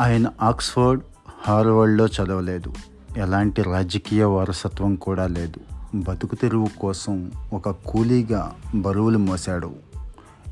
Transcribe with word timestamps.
ఆయన 0.00 0.30
ఆక్స్ఫర్డ్ 0.42 1.02
హార్వర్డ్లో 1.40 2.06
చదవలేదు. 2.06 2.74
ఎలాంటి 3.16 3.62
రాజకీయ 3.62 4.24
వారసత్వం 4.24 4.94
కూడా 4.94 5.26
లేదు. 5.26 5.60
బతుకు 5.94 6.34
తెరువు 6.34 6.68
కోసం 6.80 7.30
ఒక 7.52 7.70
కూలీగా 7.70 8.52
బరువులు 8.74 9.18
మోశాడు. 9.18 9.70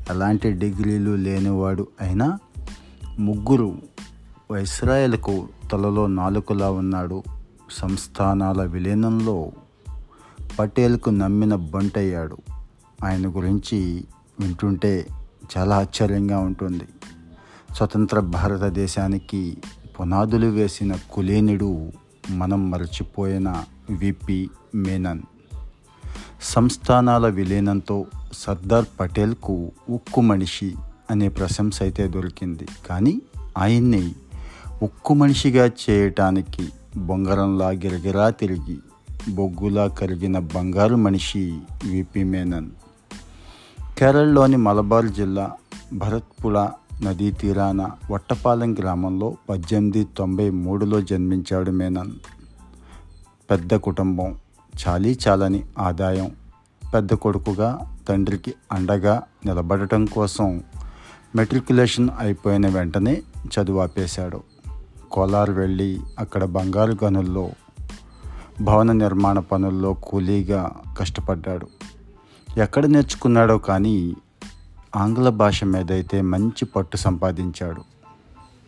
ఎలాంటి 0.09 0.51
డిగ్రీలు 0.51 1.15
లేనివాడు 1.15 1.87
అయినా 2.01 2.39
ముగ్గురు 3.19 3.77
వైస్రాయలకు 4.51 5.47
తలలో 5.71 6.07
నాలుకలా 6.07 6.71
ఉన్నాడు. 6.71 7.23
సంస్థానాల 7.71 8.63
విలీనంలో 8.63 9.51
పటేల్కు 10.59 11.09
నమ్మిన 11.09 11.55
బంటయ్యాడు. 11.55 12.37
ఆయన 13.03 13.27
గురించి 13.27 14.05
వింటుంటే 14.39 15.07
చాలా 15.57 15.77
ఆశ్చర్యంగా 15.77 16.39
ఉంటుంది. 16.39 16.87
స్వతంత్ర 17.75 18.19
భారతదేశానికి 18.19 19.57
పునాదులు 19.99 20.45
వేసిన 20.45 20.95
కులేనుడు 21.11 21.91
మనం 22.29 22.71
మరచిపోయిన 22.71 23.63
విపి 23.89 24.49
మేనన్. 24.75 25.21
సంస్థానాల 26.41 27.27
విలీనంతో 27.27 28.05
సర్దార్ 28.33 28.85
పటేల్కు 28.99 29.71
ఉక్కు 29.89 30.21
మనిషి 30.21 30.75
అనే 31.11 31.29
ప్రశంస 31.29 31.81
అయితే 31.81 32.07
దొరికింది. 32.07 32.67
కానీ 32.89 33.21
ఆయన్ని 33.57 34.15
ఉక్కు 34.83 35.13
మనిషిగా 35.13 35.65
చేయటానికి 35.65 36.69
బొంగరంలా 36.97 37.69
గిరగిరా 37.69 38.29
తిరిగి 38.29 38.79
బొగ్గులా 39.29 39.87
కరిగిన 39.87 40.39
బంగారు 40.39 40.95
మనిషి 40.95 41.59
విపి 41.91 42.23
మేనన్. 42.23 42.69
కేరళలోని 43.97 44.57
మలబార్ 44.57 45.05
జిల్లా 45.05 45.51
భరత్పుళ 45.93 46.69
నదీ 47.03 47.31
తీరాన 47.31 47.91
వట్టపాలెం 48.11 48.73
గ్రామంలో 48.73 49.37
పద్దెనిమిది 49.49 50.07
తొంభై 50.17 50.49
మూడులో 50.49 51.01
జన్మించాడు 51.01 51.71
మేనన్. 51.71 52.11
పెద్ద 53.51 53.75
కుటుంబం 53.75 54.35
చాలీ 54.87 55.19
చాలని 55.27 55.63
ఆదాయం 55.79 56.31
పెద్ద 56.93 57.13
కొడుకుగా 57.13 57.97
తండ్రికి 58.09 58.53
అండగా 58.71 59.23
నిలబడటం 59.45 60.05
కోసం 60.05 60.63
మెట్రికులేషన్ 61.35 62.09
అయిపోయిన 62.19 62.67
వెంటనే 62.67 63.21
చదువు 63.45 63.79
ఆపేశాడు. 63.79 64.43
కోలార్ 65.11 65.49
వెళ్ళి 65.49 65.99
అక్కడ 66.19 66.43
బంగారు 66.43 66.97
గనుల్లో 67.03 67.49
భవన 68.61 68.91
నిర్మాణ 68.91 69.39
పనుల్లో 69.39 69.93
కూలీగా 69.93 70.71
కష్టపడ్డాడు. 70.99 71.67
ఎక్కడ 72.57 72.85
నేర్చుకున్నాడో 72.85 73.57
కానీ 73.57 74.15
ఆంగ్ల 74.95 75.29
భాష 75.29 75.63
మీద 75.63 75.91
అయితే 75.91 76.21
మంచి 76.21 76.65
పట్టు 76.65 76.97
సంపాదించాడు. 76.97 77.81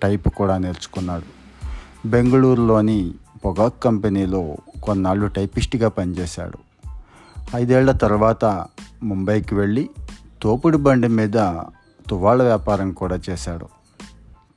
టైప్ 0.04 0.30
కూడా 0.30 0.58
నేర్చుకున్నాడు. 0.58 1.38
బెంగళూరులోని 2.08 3.14
పొగాక్ 3.46 3.84
కంపెనీలో 3.84 4.56
కొన్నాళ్ళు 4.84 5.28
టైపిస్ట్గా 5.28 5.90
పనిచేశాడు. 5.90 6.58
ఐదేళ్ళ 7.56 7.92
తర్వాత 7.92 8.66
ముంబైకి 9.04 9.56
వెళ్ళి 9.56 9.90
తోపుడు 10.42 10.78
బండి 10.78 11.08
మీద 11.08 11.34
తువాళ్ళ 12.10 12.44
వ్యాపారం 12.44 12.92
కూడా 12.92 13.20
చేశాడు. 13.30 13.66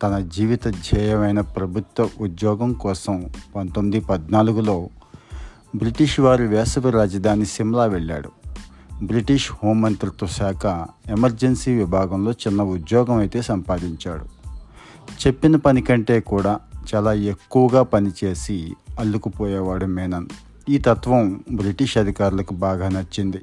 తన 0.02 0.18
జీవిత 0.18 0.68
ధ్యేయమైన 0.68 1.40
ప్రభుత్వ 1.40 2.08
ఉద్యోగం 2.20 2.72
కోసం 2.72 3.26
పంతొమ్మిది 3.56 4.00
పద్నాలుగులో 4.00 4.88
బ్రిటిష్ 5.76 6.20
వారి 6.20 6.46
వేసవి 6.46 6.90
రాజధాని 6.90 7.46
సిమ్లా 7.46 7.84
వెళ్ళాడు. 7.84 8.39
బ్రిటిష్ 9.02 9.50
హోంమంత్రిత్వ 9.64 10.26
శాఖ 10.26 10.86
ఎమర్జెన్సీ 11.10 11.74
విభాగంలో 11.74 12.32
చిన్న 12.32 12.62
ఉద్యోగం 12.62 13.16
అయితే 13.16 13.42
సంపాదించాడు. 13.42 14.24
చెప్పిన 15.26 15.56
పని 15.56 15.82
కంటే 15.82 16.20
కూడా 16.20 16.60
చాలా 16.94 17.12
ఎక్కువగా 17.12 17.82
పనిచేసి 17.82 18.74
అల్లుకుపోయేవాడు 18.98 19.86
మేనన్. 19.86 20.26
ఈ 20.68 20.78
తత్వం 20.78 21.44
బ్రిటిష్ 21.52 21.98
అధికారులకు 21.98 22.54
బాగా 22.54 22.88
నచ్చింది. 22.88 23.38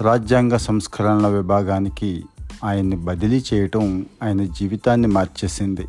రాజ్యాంగ 0.00 0.56
సంస్కరణల 0.56 1.26
విభాగానికి 1.26 2.24
ఆయన్ని 2.64 2.96
బదిలీ 2.96 3.44
చేయటం 3.54 4.06
ఆయన 4.22 4.44
జీవితాన్ని 4.44 5.08
మార్చేసింది. 5.08 5.86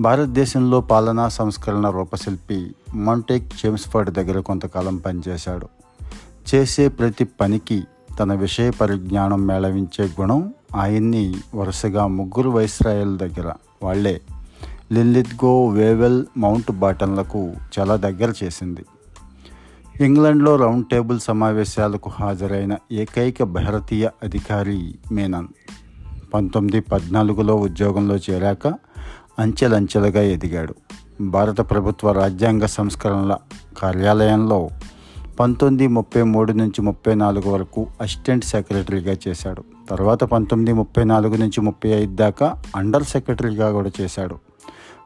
భారతదేశంలో 0.00 0.80
పాలనా 0.80 1.28
సంస్కరణ 1.28 1.90
రూపశిల్పి 1.90 2.74
మాంటేక్ 2.94 3.48
జేమ్స్ఫర్డ్ 3.48 4.10
దగ్గర 4.10 4.40
కొంతకాలం 4.40 4.96
పనిచేశాడు. 4.96 5.68
చేసే 6.54 6.88
ప్రతి 6.88 7.24
పనికి 7.24 7.84
తన 8.18 8.34
విషయ 8.34 8.70
పరిజ్ఞానం 8.70 9.46
మేళవించే 9.46 10.04
గుణం 10.20 10.54
ఆయన్ని 10.76 11.34
వరుసగా 11.54 12.06
ముగ్గురు 12.06 12.50
వైస్రాయల 12.50 13.16
దగ్గర 13.16 13.52
వాళ్ళే 13.82 14.20
లిల్లిద్గో 14.92 15.66
వేవెల్ 15.66 16.24
మౌంట్ 16.36 16.72
బాటన్లకు 16.72 17.52
చాలా 17.78 17.96
దగ్గర 17.96 18.32
చేసింది. 18.44 18.84
ఇంగ్లండ్లో 20.00 20.56
రౌండ్ 20.56 20.86
టేబుల్ 20.86 21.20
సమావేశాలకు 21.20 22.10
హాజరైన 22.10 22.76
ఏకైక 22.92 23.42
భారతీయ 23.42 24.08
అధికారి 24.22 24.94
మేనన్. 25.12 25.46
పంతొమ్మిది 26.34 26.80
పద్నాలుగులో 26.80 27.54
ఉద్యోగంలో 27.54 28.16
చేరాక 28.16 28.66
అంచెలంచెలుగా 29.38 30.22
ఎదిగాడు. 30.22 30.74
భారత 31.20 31.60
ప్రభుత్వ 31.60 32.12
రాజ్యాంగ 32.12 32.64
సంస్కరణల 32.64 33.36
కార్యాలయంలో 33.78 34.68
పంతొమ్మిది 35.40 35.86
ముప్పై 35.86 36.22
మూడు 36.22 36.52
నుంచి 36.52 36.82
ముప్పై 36.82 37.14
నాలుగు 37.14 37.50
వరకు 37.50 37.86
అసిస్టెంట్ 38.00 38.44
సెక్రటరీగా 38.44 39.16
చేశాడు. 39.28 39.64
తర్వాత 39.90 40.24
పంతొమ్మిది 40.24 40.72
ముప్పై 40.72 41.04
నాలుగు 41.04 41.36
నుంచి 41.36 41.60
ముప్పై 41.60 41.88
ఐదు 41.88 42.14
దాకా 42.14 42.56
అండర్ 42.76 43.02
సెక్రటరీగా 43.04 43.70
కూడా 43.70 43.90
చేశాడు. 44.00 44.36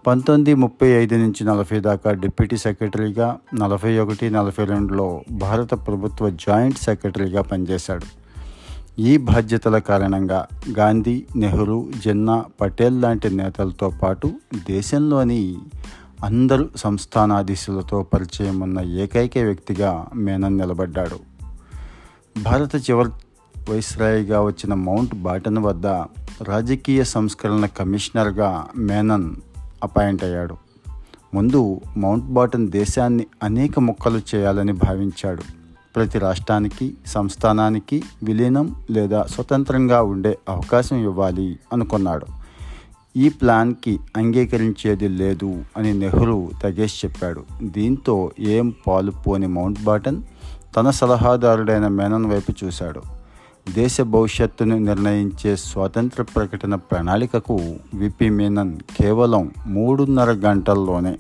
పంతొమ్మిది 0.07 0.55
ముప్పై 0.55 0.89
ఐదు 0.89 1.15
నుంచి 1.15 1.45
నలభై 1.45 1.81
దాకా 1.81 2.13
డిప్యూటీ 2.13 2.57
సెక్రటరీగా 2.57 3.37
నలభై 3.55 3.99
ఒకటి 3.99 4.31
నలభై 4.31 4.65
రెండులో 4.65 5.23
భారత 5.31 5.75
ప్రభుత్వ 5.75 6.31
జాయింట్ 6.31 6.79
సెక్రటరీగా 6.79 7.43
పనిచేశాడు. 7.43 8.21
ఈ 9.01 9.17
బాధ్యతల 9.17 9.79
కారణంగా 9.79 10.47
గాంధీ 10.79 11.25
నెహ్రూ 11.37 11.89
జిన్నా 12.05 12.45
పటేల్ 12.61 13.03
లాంటి 13.03 13.31
నేతలతో 13.31 13.93
పాటు 14.03 14.33
దేశంలోని 14.69 15.57
అందరు 16.25 16.69
సంస్థానాధీశులతో 16.77 18.03
పరిచయం 18.03 18.61
ఉన్న 18.61 18.81
ఏకైక 18.81 19.39
వ్యక్తిగా 19.39 20.07
మేనన్ 20.15 20.59
నిలబడ్డాడు. 20.59 21.19
భారత 22.43 22.77
చివరి 22.77 23.09
వైస్రాయిగా 23.71 24.43
వచ్చిన 24.43 24.75
మౌంట్ 24.75 25.15
బాటన్ 25.15 25.59
వద్ద 25.59 25.87
రాజకీయ 26.43 27.05
సంస్కరణ 27.05 27.67
కమిషనర్గా 27.67 28.67
మేనన్ 28.77 29.35
అపాయింట్ 29.83 30.25
అయ్యాడు. 30.25 30.57
ముందు 31.35 31.81
మౌంట్ 31.97 32.25
బాటన్ 32.25 32.69
దేశాన్ని 32.69 33.27
అనేక 33.43 33.79
ముక్కలు 33.79 34.21
చేయాలని 34.35 34.73
భావించాడు. 34.73 35.43
ప్రతి 35.97 36.19
రాష్ట్రానికి 36.19 36.95
సంస్థానానికి 37.07 38.03
విలీనం 38.23 38.75
లేదా 38.91 39.23
స్వతంత్రంగా 39.23 40.03
ఉండే 40.03 40.39
అవకాశం 40.49 40.97
ఇవ్వాలి 40.97 41.59
అనుకున్నాడు. 41.73 42.40
ఈ 43.17 43.29
ప్లాన్కి 43.29 44.01
అంగీకరించేది 44.17 45.09
లేదు 45.09 45.65
అని 45.77 45.95
నెహ్రూ 45.95 46.51
తగేసి 46.63 47.07
చెప్పాడు. 47.07 47.45
దీంతో 47.63 48.31
ఏం 48.41 48.75
పాలుపోని 48.87 49.47
మౌంట్ 49.47 49.83
బాటన్ 49.83 50.23
తన 50.77 50.91
సలహాదారుడైన 50.91 51.89
మేనన్ 51.89 52.27
వైపు 52.27 52.53
చూశాడు. 52.65 53.03
దేశ 53.73 54.01
భవిష్యత్తును 54.01 54.79
నిర్ణయించే 54.79 55.57
స్వాతంత్ర 55.57 56.23
ప్రకటన 56.23 56.75
ప్రణాళికకు 56.75 57.61
విపి 57.95 58.31
మేనన్ 58.31 58.79
కేవలం 59.01 59.51
మూడున్నర 59.67 60.31
గంటల్లోనే 60.31 61.19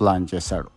ప్లాన్ 0.00 0.26
చేశాడు. 0.34 0.68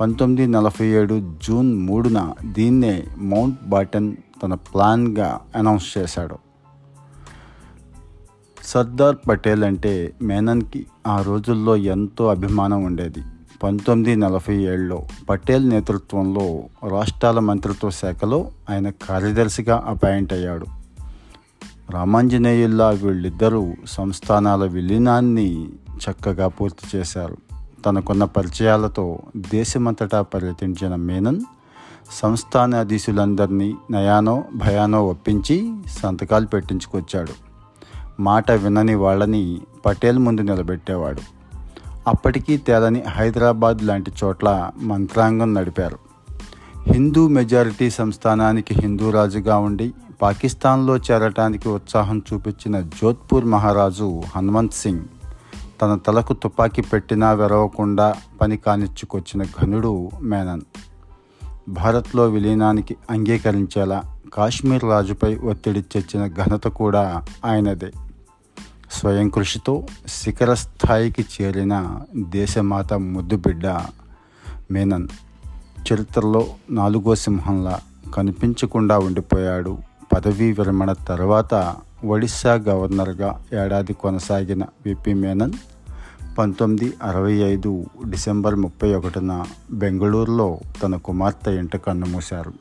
పంతొమ్మిది 0.00 0.46
నలభై 0.46 0.86
ఏడు 0.86 1.34
జూన్ 1.44 1.78
మూడున 1.78 2.34
దీన్నే 2.44 3.04
మౌంట్ 3.18 3.68
బాటన్ 3.68 4.16
తన 4.42 4.54
ప్లాన్గా 4.54 5.40
అనౌన్స్ 5.56 5.98
చేశాడు. 5.98 6.43
సర్దార్ 8.64 9.16
పటేల్ 9.28 9.64
అంటే 9.64 10.12
మేనన్కి 10.22 10.86
ఆ 11.06 11.22
రోజుల్లో 11.22 11.76
ఎంతో 11.76 12.26
అభిమానం 12.26 12.84
ఉండేది. 12.84 13.22
పంతొమ్మిది 13.62 14.16
నలభై 14.16 14.56
ఏడులో 14.56 15.02
పటేల్ 15.28 15.68
నేతృత్వంలో 15.68 16.62
రాష్ట్రాల 16.88 17.38
మంత్రిత్వ 17.38 17.90
శాఖలో 17.90 18.50
ఆయన 18.70 18.90
కార్యదర్శిగా 18.90 19.84
అపాయింట్ 19.86 20.32
అయ్యాడు. 20.32 20.66
రామాంజనేయుల్లా 21.90 22.90
వీళ్ళిద్దరూ 22.90 23.74
సంస్థానాల 23.86 24.64
విలీనాన్ని 24.64 25.68
చక్కగా 25.94 26.48
పూర్తి 26.48 26.98
చేశారు. 26.98 27.36
తనకున్న 27.86 28.24
పరిచయాలతో 28.24 29.18
దేశమంతటా 29.36 30.22
పర్యటించిన 30.22 30.94
మేనన్ 30.94 31.40
సంస్థానాధీశులందరినీ 32.10 33.74
నయానో 33.90 34.44
భయానో 34.54 35.06
ఒప్పించి 35.06 35.72
సంతకాలు 36.02 36.46
పెట్టించుకొచ్చాడు. 36.46 37.43
మాట 38.20 38.50
వినని 38.50 38.94
వాళ్ళని 38.94 39.60
పటేల్ 39.86 40.18
ముందు 40.18 40.40
నిలబెట్టేవాడు. 40.40 41.20
అప్పటికీ 42.08 42.56
తేలని 42.56 43.02
హైదరాబాద్ 43.02 43.78
లాంటి 43.82 44.12
చోట్ల 44.24 44.70
మంత్రాంగం 44.76 45.54
నడిపారు. 45.54 45.98
హిందూ 46.86 47.28
మెజారిటీ 47.28 47.90
సంస్థానానికి 47.90 48.74
హిందూ 48.74 49.10
రాజుగా 49.10 49.58
ఉండి 49.58 49.92
పాకిస్తాన్లో 50.22 50.96
చేరటానికి 50.96 51.68
ఉత్సాహం 51.68 52.22
చూపించిన 52.32 52.80
జోధ్పూర్ 52.80 53.44
మహారాజు 53.44 54.22
హనుమంత్ 54.36 54.74
సింగ్ 54.74 55.00
తన 55.82 55.94
తలకు 56.06 56.32
తుపాకీ 56.32 56.82
పెట్టినా 56.82 57.32
వెరవకుండా 57.32 58.14
పని 58.40 58.56
కానిచ్చుకొచ్చిన 58.56 59.42
ఘనుడు 59.42 60.10
మేనన్. 60.22 60.60
భారత్లో 61.68 62.28
విలీనానికి 62.28 62.96
అంగీకరించేలా 63.10 64.02
కాశ్మీర్ 64.34 64.84
రాజుపై 64.84 65.36
ఒత్తిడి 65.36 65.82
తెచ్చిన 65.82 66.26
ఘనత 66.26 66.64
కూడా 66.64 67.24
ఆయనదే. 67.44 67.92
స్వయం 68.98 69.28
కృషితో 69.28 69.86
శిఖర 70.08 70.54
స్థాయికి 70.54 71.24
చేరిన 71.42 72.00
దేశమాత 72.18 72.94
ముద్దుబిడ్డ 72.94 73.66
మేనన్ 74.70 75.08
చరిత్రలో 75.92 76.46
నాలుగో 76.70 77.14
సింహంలా 77.14 77.80
కనిపించకుండా 78.14 78.98
ఉండిపోయాడు. 78.98 79.78
పదవీ 80.14 80.52
విరమణ 80.52 80.92
తర్వాత 80.92 81.76
ఒడిశా 82.04 82.54
గవర్నర్గా 82.54 83.44
ఏడాది 83.64 83.92
కొనసాగిన 83.92 84.62
విపి 84.86 85.14
మేనన్ 85.14 85.52
పంతొమ్మిది 86.38 86.92
అరవై 87.02 87.32
ఐదు 87.32 87.86
డిసెంబర్ 88.10 88.54
ముప్పై 88.54 88.94
ఒకటిన 88.94 89.44
బెంగళూరులో 89.72 90.60
తన 90.82 90.96
కుమార్తె 90.96 91.50
ఇంట 91.50 91.76
కన్నుమూశారు 91.76 92.52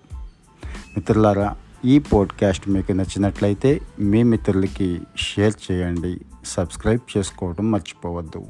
మిత్రులారా 0.65 1.55
ఈ 1.85 1.99
పోడ్కాస్ట్ 1.99 2.69
మీకు 2.69 2.91
నచ్చినట్లయితే 2.91 3.81
మీ 3.99 4.23
మిత్రులకి 4.23 5.01
షేర్ 5.17 5.53
చేయండి. 5.71 6.21
సబ్స్క్రైబ్ 6.45 7.17
చేసుకోవడం 7.17 7.71
మర్చిపోవద్దు. 7.71 8.45